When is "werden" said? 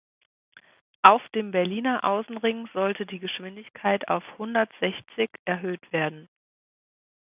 5.91-6.27